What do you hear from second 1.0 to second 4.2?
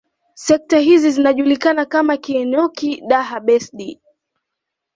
zinajulikana kama Keekonyokie Daha Besdi